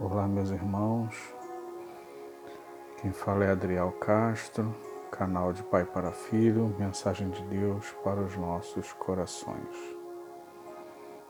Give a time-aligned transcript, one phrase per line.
[0.00, 1.14] Olá, meus irmãos.
[3.00, 4.74] Quem fala é Adriel Castro,
[5.08, 9.96] canal de Pai para Filho, mensagem de Deus para os nossos corações.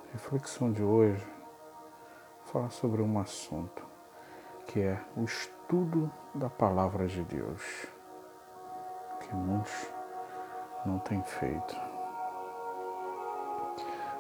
[0.09, 1.23] A reflexão de hoje
[2.45, 3.85] fala sobre um assunto
[4.67, 7.87] que é o estudo da palavra de Deus,
[9.21, 9.93] que muitos
[10.87, 11.77] não têm feito.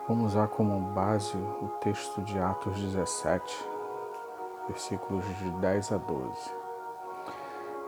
[0.06, 3.73] Vamos usar como base o texto de Atos 17,
[4.68, 6.64] versículos de 10 a 12.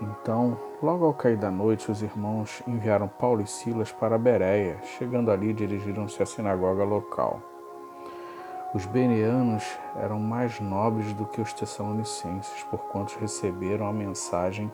[0.00, 4.78] Então, logo ao cair da noite, os irmãos enviaram Paulo e Silas para Bereia.
[4.82, 7.40] Chegando ali, dirigiram-se à sinagoga local.
[8.74, 9.64] Os bereanos
[9.96, 14.70] eram mais nobres do que os tessalonicenses, porquanto receberam a mensagem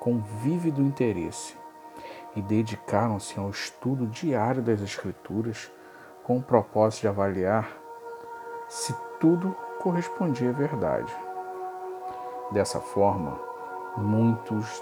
[0.00, 1.56] com vívido interesse
[2.34, 5.70] e dedicaram-se ao estudo diário das Escrituras
[6.24, 7.70] com o propósito de avaliar
[8.68, 11.14] se tudo correspondia à verdade.
[12.54, 13.36] Dessa forma,
[13.96, 14.80] muitos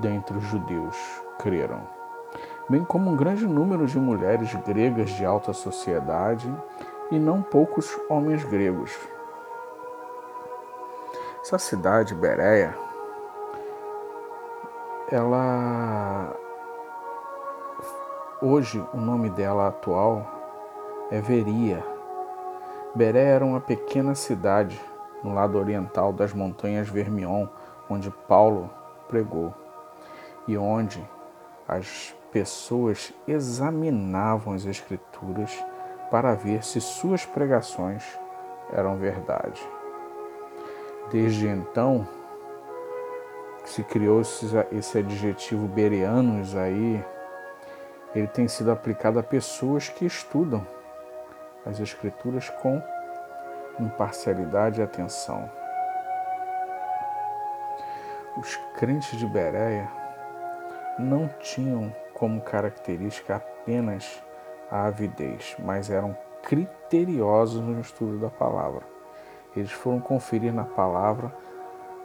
[0.00, 0.96] dentre os judeus
[1.38, 1.80] creram,
[2.68, 6.52] bem como um grande número de mulheres gregas de alta sociedade
[7.12, 8.90] e não poucos homens gregos.
[11.42, 12.76] Essa cidade, Bereia,
[15.08, 16.36] ela
[18.42, 20.26] hoje o nome dela atual
[21.12, 21.86] é Veria.
[22.96, 24.80] Bereia era uma pequena cidade
[25.22, 27.46] no lado oriental das montanhas Vermion,
[27.88, 28.70] onde Paulo
[29.08, 29.54] pregou,
[30.46, 31.02] e onde
[31.66, 35.64] as pessoas examinavam as Escrituras
[36.10, 38.04] para ver se suas pregações
[38.72, 39.60] eram verdade.
[41.10, 42.06] Desde então,
[43.64, 47.04] se criou esse adjetivo bereanos aí,
[48.14, 50.66] ele tem sido aplicado a pessoas que estudam
[51.64, 52.80] as Escrituras com
[53.80, 55.50] imparcialidade e atenção.
[58.36, 59.88] Os crentes de Bereia
[60.98, 64.22] não tinham como característica apenas
[64.70, 68.82] a avidez, mas eram criteriosos no estudo da palavra.
[69.56, 71.34] Eles foram conferir na palavra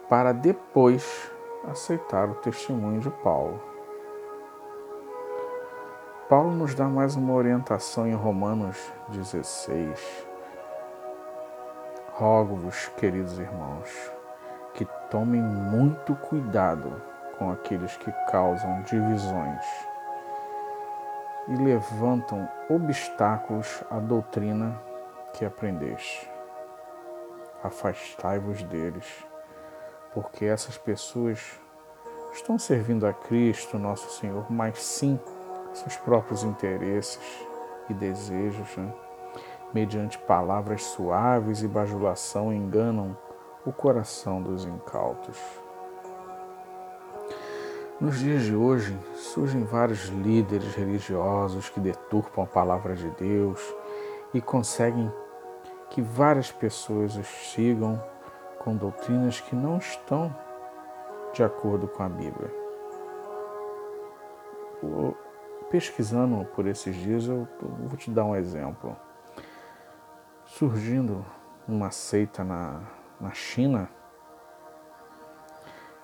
[0.08, 1.30] para depois
[1.70, 3.62] aceitar o testemunho de Paulo.
[6.28, 10.26] Paulo nos dá mais uma orientação em Romanos 16,
[12.22, 13.90] Rogo-vos, queridos irmãos,
[14.74, 17.02] que tomem muito cuidado
[17.36, 19.64] com aqueles que causam divisões
[21.48, 24.80] e levantam obstáculos à doutrina
[25.32, 26.30] que aprendeste.
[27.60, 29.26] Afastai-vos deles,
[30.14, 31.58] porque essas pessoas
[32.32, 35.18] estão servindo a Cristo, nosso Senhor, mas sim
[35.72, 37.44] seus próprios interesses
[37.90, 38.76] e desejos.
[38.76, 39.11] Né?
[39.72, 43.16] Mediante palavras suaves e bajulação, enganam
[43.64, 45.38] o coração dos incautos.
[48.00, 53.60] Nos dias de hoje, surgem vários líderes religiosos que deturpam a palavra de Deus
[54.34, 55.12] e conseguem
[55.88, 58.02] que várias pessoas os sigam
[58.58, 60.34] com doutrinas que não estão
[61.32, 62.50] de acordo com a Bíblia.
[65.70, 67.46] Pesquisando por esses dias, eu
[67.86, 68.96] vou te dar um exemplo
[70.52, 71.24] surgindo
[71.66, 72.82] uma seita na,
[73.18, 73.88] na China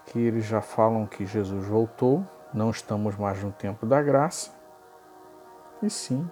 [0.06, 4.50] que eles já falam que Jesus voltou, não estamos mais no tempo da graça,
[5.82, 6.28] e sim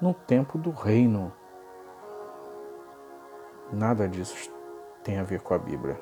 [0.00, 1.32] no tempo do reino.
[3.72, 4.48] Nada disso
[5.02, 6.00] tem a ver com a Bíblia.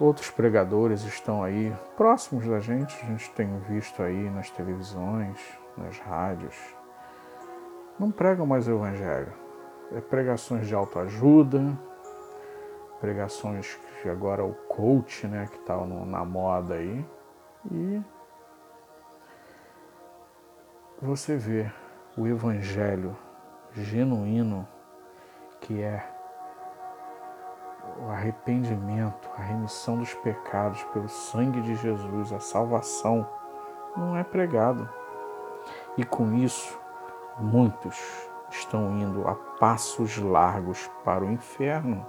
[0.00, 5.38] Outros pregadores estão aí próximos da gente, a gente tem visto aí nas televisões,
[5.76, 6.56] nas rádios,
[7.98, 9.32] não pregam mais o Evangelho.
[9.92, 11.78] É pregações de autoajuda,
[13.00, 17.06] pregações que agora o coach, né, que está na moda aí.
[17.70, 18.02] E
[21.00, 21.70] você vê
[22.16, 23.16] o Evangelho
[23.72, 24.66] genuíno,
[25.60, 26.12] que é
[27.98, 33.26] o arrependimento, a remissão dos pecados pelo sangue de Jesus, a salvação,
[33.96, 34.88] não é pregado.
[35.96, 36.78] E com isso,
[37.38, 37.98] Muitos
[38.50, 42.06] estão indo a passos largos para o inferno.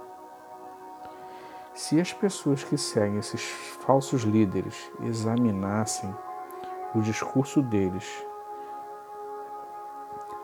[1.74, 3.42] Se as pessoas que seguem esses
[3.86, 6.14] falsos líderes examinassem
[6.94, 8.06] o discurso deles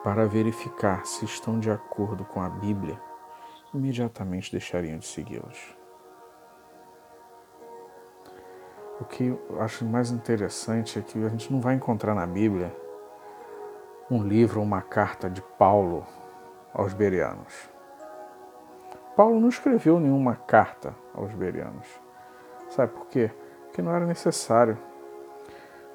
[0.03, 3.01] para verificar se estão de acordo com a Bíblia,
[3.73, 5.75] imediatamente deixariam de segui-los.
[9.01, 12.84] O que eu acho mais interessante é que a gente não vai encontrar na Bíblia
[14.09, 16.05] um livro, uma carta de Paulo
[16.73, 17.75] aos Bereanos.
[19.15, 21.87] Paulo não escreveu nenhuma carta aos bereanos.
[22.69, 23.31] Sabe por quê?
[23.65, 24.77] Porque não era necessário.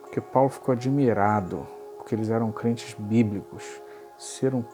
[0.00, 1.66] Porque Paulo ficou admirado,
[1.98, 3.82] porque eles eram crentes bíblicos.
[4.16, 4.64] Ser um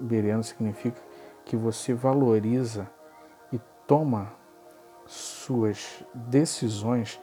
[0.00, 1.00] bereano significa
[1.44, 2.88] que você valoriza
[3.52, 4.32] e toma
[5.04, 7.20] suas decisões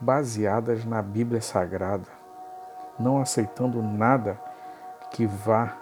[0.00, 2.08] baseadas na Bíblia Sagrada,
[2.98, 4.38] não aceitando nada
[5.14, 5.72] que vá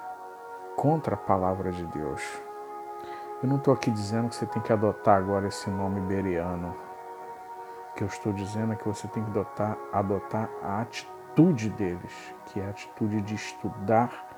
[0.77, 2.23] contra a palavra de Deus.
[3.43, 6.77] Eu não estou aqui dizendo que você tem que adotar agora esse nome beriano.
[7.91, 12.35] O que eu estou dizendo é que você tem que adotar, adotar a atitude deles,
[12.45, 14.29] que é a atitude de estudar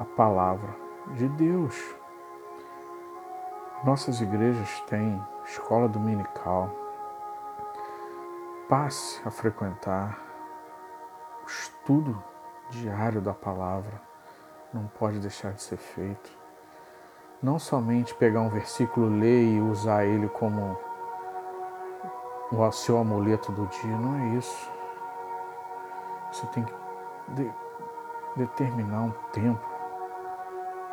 [0.00, 0.74] a palavra
[1.08, 1.78] de Deus.
[3.84, 6.70] Nossas igrejas têm escola dominical.
[8.66, 10.18] Passe a frequentar
[11.44, 12.24] o estudo
[12.70, 14.05] diário da palavra.
[14.76, 16.30] Não pode deixar de ser feito.
[17.42, 20.78] Não somente pegar um versículo, ler e usar ele como
[22.52, 24.70] o seu amuleto do dia, não é isso.
[26.30, 26.74] Você tem que
[27.28, 27.50] de,
[28.36, 29.66] determinar um tempo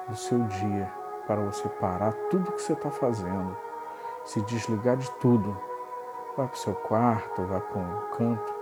[0.07, 0.89] do seu dia
[1.27, 3.57] para você parar tudo que você está fazendo,
[4.23, 5.57] se desligar de tudo.
[6.37, 8.55] Vai para o seu quarto, vai para um canto,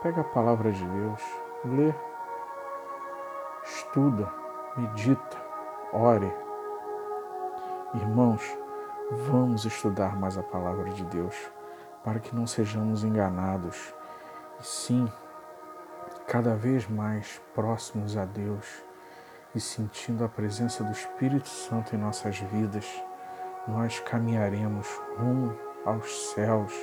[0.00, 1.22] pega a palavra de Deus,
[1.64, 1.92] lê,
[3.64, 4.43] estuda,
[4.76, 5.36] medita,
[5.92, 6.32] ore.
[7.94, 8.42] Irmãos,
[9.28, 11.36] vamos estudar mais a palavra de Deus
[12.02, 13.94] para que não sejamos enganados
[14.60, 15.10] e sim
[16.26, 18.82] cada vez mais próximos a Deus
[19.54, 22.86] e sentindo a presença do Espírito Santo em nossas vidas,
[23.68, 25.56] nós caminharemos rumo
[25.86, 26.74] aos céus.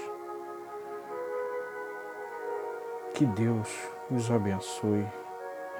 [3.13, 3.69] Que Deus
[4.09, 5.05] os abençoe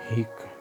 [0.09, 0.60] rica